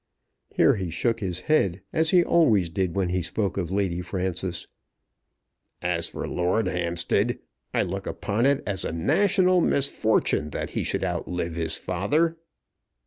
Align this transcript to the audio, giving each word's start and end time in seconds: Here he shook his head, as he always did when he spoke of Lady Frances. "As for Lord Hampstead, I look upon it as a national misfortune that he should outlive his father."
Here 0.49 0.77
he 0.77 0.89
shook 0.89 1.19
his 1.19 1.41
head, 1.41 1.83
as 1.93 2.09
he 2.09 2.23
always 2.23 2.71
did 2.71 2.95
when 2.95 3.09
he 3.09 3.21
spoke 3.21 3.55
of 3.55 3.69
Lady 3.69 4.01
Frances. 4.01 4.67
"As 5.79 6.07
for 6.07 6.27
Lord 6.27 6.65
Hampstead, 6.65 7.37
I 7.71 7.83
look 7.83 8.07
upon 8.07 8.47
it 8.47 8.63
as 8.65 8.83
a 8.83 8.91
national 8.91 9.61
misfortune 9.61 10.49
that 10.49 10.71
he 10.71 10.83
should 10.83 11.03
outlive 11.03 11.53
his 11.53 11.75
father." 11.77 12.35